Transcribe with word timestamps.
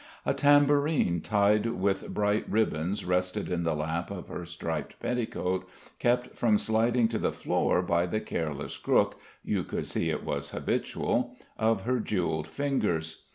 A 0.25 0.33
tambourine 0.33 1.21
tied 1.21 1.67
with 1.67 2.09
bright 2.11 2.49
ribbons 2.49 3.05
rested 3.05 3.51
in 3.51 3.61
the 3.61 3.75
lap 3.75 4.09
of 4.09 4.29
her 4.29 4.45
striped 4.45 4.99
petticoat, 4.99 5.69
kept 5.99 6.35
from 6.35 6.57
sliding 6.57 7.07
to 7.09 7.19
the 7.19 7.31
floor 7.31 7.83
by 7.83 8.07
the 8.07 8.19
careless 8.19 8.77
crook 8.77 9.21
you 9.43 9.63
could 9.63 9.85
see 9.85 10.09
it 10.09 10.23
was 10.25 10.49
habitual 10.49 11.35
of 11.55 11.81
her 11.81 11.99
jewelled 11.99 12.47
fingers. 12.47 13.27